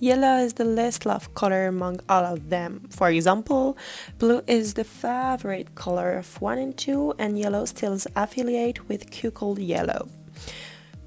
Yellow 0.00 0.36
is 0.38 0.52
the 0.52 0.64
least 0.64 1.06
loved 1.06 1.34
color 1.34 1.66
among 1.66 1.98
all 2.08 2.24
of 2.24 2.50
them. 2.50 2.86
For 2.90 3.10
example, 3.10 3.76
blue 4.18 4.42
is 4.46 4.74
the 4.74 4.84
favorite 4.84 5.74
color 5.74 6.18
of 6.18 6.40
1 6.40 6.58
and 6.58 6.76
2, 6.76 7.14
and 7.18 7.36
yellow 7.36 7.64
still 7.64 7.98
affiliate 8.14 8.88
with 8.88 9.10
Kukul 9.10 9.56
yellow. 9.58 10.08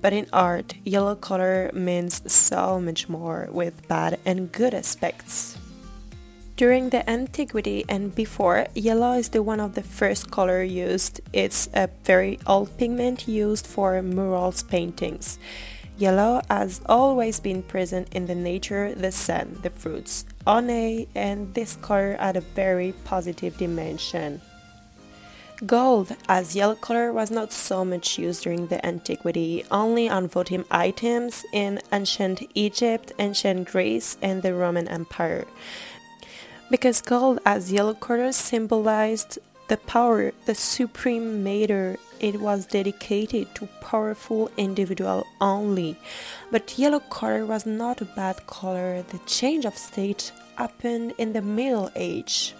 But 0.00 0.14
in 0.14 0.26
art, 0.32 0.74
yellow 0.84 1.16
color 1.16 1.70
means 1.74 2.22
so 2.32 2.80
much 2.80 3.10
more 3.10 3.48
with 3.50 3.86
bad 3.88 4.18
and 4.24 4.50
good 4.50 4.72
aspects. 4.72 5.58
During 6.56 6.88
the 6.88 7.08
antiquity 7.08 7.84
and 7.88 8.14
before, 8.14 8.66
yellow 8.74 9.12
is 9.12 9.28
the 9.28 9.42
one 9.42 9.60
of 9.60 9.74
the 9.74 9.82
first 9.82 10.30
color 10.30 10.62
used. 10.62 11.20
It's 11.32 11.68
a 11.74 11.90
very 12.04 12.38
old 12.46 12.76
pigment 12.78 13.28
used 13.28 13.66
for 13.66 14.00
murals 14.02 14.62
paintings. 14.62 15.38
Yellow 15.98 16.40
has 16.48 16.80
always 16.86 17.40
been 17.40 17.64
present 17.64 18.14
in 18.14 18.26
the 18.26 18.34
nature, 18.34 18.94
the 18.94 19.10
sun, 19.10 19.58
the 19.62 19.70
fruits, 19.70 20.24
honey, 20.46 21.08
and 21.16 21.52
this 21.54 21.74
color 21.74 22.16
had 22.20 22.36
a 22.36 22.40
very 22.40 22.94
positive 23.04 23.58
dimension. 23.58 24.40
Gold 25.66 26.14
as 26.28 26.54
yellow 26.54 26.76
color 26.76 27.12
was 27.12 27.32
not 27.32 27.52
so 27.52 27.84
much 27.84 28.16
used 28.16 28.44
during 28.44 28.68
the 28.68 28.84
antiquity, 28.86 29.64
only 29.72 30.08
on 30.08 30.28
votive 30.28 30.64
items 30.70 31.44
in 31.52 31.80
ancient 31.92 32.44
Egypt, 32.54 33.10
ancient 33.18 33.66
Greece, 33.66 34.16
and 34.22 34.42
the 34.42 34.54
Roman 34.54 34.86
Empire. 34.86 35.46
Because 36.70 37.00
gold 37.00 37.40
as 37.44 37.72
yellow 37.72 37.94
color 37.94 38.30
symbolized 38.30 39.40
the 39.68 39.76
power, 39.76 40.32
the 40.46 40.54
supreme 40.54 41.44
matter, 41.44 41.98
it 42.20 42.40
was 42.40 42.66
dedicated 42.66 43.54
to 43.54 43.68
powerful 43.80 44.50
individual 44.56 45.26
only. 45.40 45.96
But 46.50 46.78
yellow 46.78 47.00
color 47.00 47.44
was 47.46 47.66
not 47.66 48.00
a 48.00 48.06
bad 48.06 48.46
color. 48.46 49.02
The 49.02 49.18
change 49.26 49.64
of 49.66 49.76
state 49.76 50.32
happened 50.56 51.12
in 51.18 51.34
the 51.34 51.42
Middle 51.42 51.90
Age. 51.94 52.54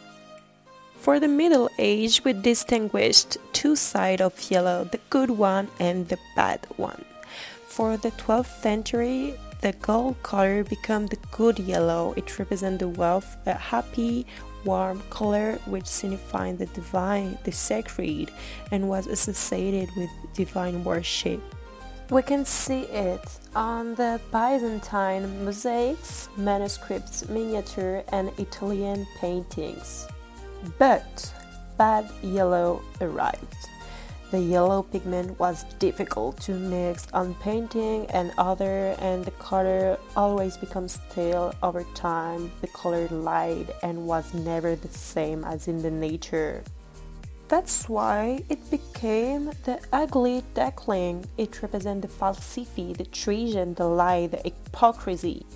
For 0.97 1.19
the 1.19 1.29
Middle 1.29 1.71
Age, 1.79 2.25
we 2.25 2.35
distinguished 2.35 3.39
two 3.53 3.75
sides 3.75 4.23
of 4.23 4.51
yellow, 4.51 4.85
the 4.85 5.01
good 5.11 5.31
one 5.31 5.69
and 5.81 6.09
the 6.09 6.19
bad 6.37 6.67
one. 6.77 7.05
For 7.67 7.97
the 7.97 8.11
12th 8.11 8.61
century, 8.61 9.35
the 9.61 9.73
gold 9.73 10.23
color 10.23 10.65
became 10.65 11.07
the 11.07 11.19
good 11.31 11.59
yellow. 11.59 12.15
It 12.17 12.39
represents 12.39 12.81
the 12.81 12.89
wealth, 12.89 13.37
a 13.47 13.55
happy, 13.55 14.27
warm 14.65 15.03
color 15.11 15.59
which 15.67 15.87
signified 15.87 16.59
the 16.59 16.67
divine, 16.67 17.39
the 17.45 17.53
sacred, 17.53 18.31
and 18.71 18.89
was 18.89 19.07
associated 19.07 19.89
with 19.97 20.11
divine 20.35 20.85
worship. 20.85 21.41
We 22.11 22.23
can 22.23 22.45
see 22.45 22.83
it 22.85 23.29
on 23.55 23.95
the 23.95 24.21
Byzantine 24.33 25.45
mosaics, 25.45 26.29
manuscripts, 26.37 27.29
miniature, 27.29 28.03
and 28.13 28.31
Italian 28.39 29.07
paintings. 29.21 30.07
But 30.79 31.33
bad 31.77 32.11
yellow 32.23 32.83
arrived. 33.01 33.57
The 34.31 34.41
yellow 34.41 34.83
pigment 34.83 35.39
was 35.39 35.65
difficult 35.79 36.39
to 36.43 36.53
mix 36.53 37.07
on 37.15 37.35
painting 37.37 38.05
and 38.11 38.31
other 38.37 38.95
and 38.99 39.25
the 39.25 39.31
color 39.31 39.99
always 40.17 40.59
becomes 40.59 41.01
stale 41.11 41.55
over 41.63 41.83
time. 41.95 42.53
The 42.61 42.67
color 42.67 43.09
lied 43.09 43.73
and 43.83 44.07
was 44.07 44.35
never 44.35 44.77
the 44.77 44.89
same 44.89 45.45
as 45.45 45.67
in 45.67 45.81
the 45.81 45.91
nature. 45.91 46.63
That's 47.49 47.89
why 47.89 48.45
it 48.51 48.71
became 48.71 49.53
the 49.65 49.81
ugly 49.95 50.45
duckling. 50.53 51.25
It 51.39 51.63
represents 51.63 52.03
the 52.03 52.13
falsity, 52.13 52.93
the 52.93 53.07
treason, 53.07 53.73
the 53.73 53.87
lie, 53.87 54.27
the 54.27 54.43
hypocrisy. 54.45 55.47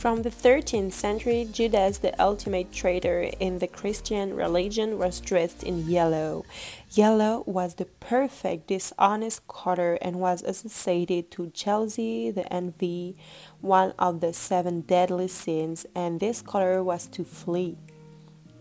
From 0.00 0.22
the 0.22 0.30
13th 0.30 0.94
century, 0.94 1.46
Judas, 1.52 1.98
the 1.98 2.18
ultimate 2.18 2.72
traitor 2.72 3.28
in 3.38 3.58
the 3.58 3.68
Christian 3.68 4.32
religion, 4.34 4.98
was 4.98 5.20
dressed 5.20 5.62
in 5.62 5.90
yellow. 5.90 6.46
Yellow 6.92 7.44
was 7.44 7.74
the 7.74 7.84
perfect 7.84 8.68
dishonest 8.68 9.46
color 9.46 9.98
and 10.00 10.18
was 10.18 10.42
associated 10.42 11.30
to 11.32 11.48
jealousy, 11.48 12.30
the 12.30 12.50
envy, 12.50 13.14
one 13.60 13.92
of 13.98 14.20
the 14.20 14.32
seven 14.32 14.80
deadly 14.80 15.28
sins, 15.28 15.84
and 15.94 16.18
this 16.18 16.40
color 16.40 16.82
was 16.82 17.06
to 17.08 17.22
flee. 17.22 17.76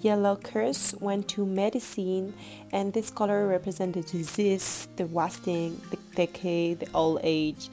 Yellow 0.02 0.36
curse 0.36 0.94
went 1.00 1.30
to 1.30 1.46
medicine, 1.46 2.34
and 2.74 2.92
this 2.92 3.10
color 3.10 3.48
represented 3.48 4.08
disease, 4.08 4.90
the 4.98 5.06
wasting, 5.06 5.80
the 5.90 5.98
decay, 6.18 6.74
the 6.74 6.90
old 6.94 7.22
age. 7.24 7.70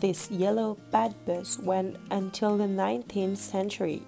This 0.00 0.30
yellow 0.30 0.76
bad 0.92 1.14
buzz 1.26 1.58
went 1.58 1.96
until 2.12 2.56
the 2.56 2.64
19th 2.64 3.36
century. 3.36 4.02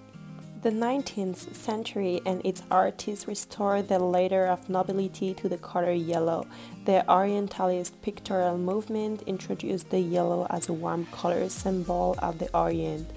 The 0.61 0.69
19th 0.69 1.53
century 1.53 2.21
and 2.25 2.39
its 2.45 2.63
artists 2.71 3.27
restored 3.27 3.89
the 3.89 3.99
ladder 3.99 4.45
of 4.45 4.69
nobility 4.69 5.33
to 5.33 5.49
the 5.49 5.57
color 5.57 5.91
yellow. 5.91 6.47
The 6.85 7.03
Orientalist 7.11 8.01
pictorial 8.01 8.57
movement 8.57 9.23
introduced 9.23 9.89
the 9.89 9.99
yellow 9.99 10.47
as 10.49 10.69
a 10.69 10.73
warm 10.73 11.07
color 11.07 11.49
symbol 11.49 12.15
of 12.19 12.39
the 12.39 12.55
Orient, 12.55 13.09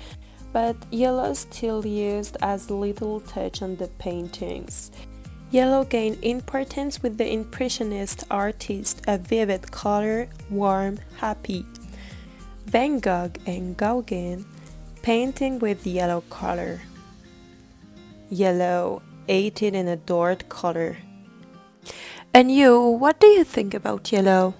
but 0.53 0.75
yellow 0.91 1.31
is 1.31 1.41
still 1.41 1.87
used 1.87 2.39
as 2.43 2.71
little 2.71 3.21
touch 3.21 3.62
on 3.62 3.77
the 3.77 3.89
paintings. 3.99 4.91
Yellow 5.53 5.85
gained 5.85 6.25
importance 6.25 7.03
with 7.03 7.19
the 7.19 7.31
Impressionist 7.31 8.25
artists, 8.31 9.01
a 9.06 9.19
vivid 9.19 9.71
color, 9.71 10.29
warm, 10.51 10.99
happy. 11.19 11.65
Van 12.67 12.99
Gogh 12.99 13.31
and 13.47 13.77
Gauguin 13.77 14.45
painting 15.03 15.59
with 15.59 15.87
yellow 15.87 16.23
color. 16.31 16.81
Yellow, 18.31 19.03
hated 19.27 19.75
and 19.75 19.89
adored 19.89 20.49
color. 20.49 20.97
And 22.33 22.51
you, 22.51 22.81
what 22.81 23.21
do 23.21 23.27
you 23.27 23.45
think 23.45 23.75
about 23.75 24.11
yellow? 24.11 24.55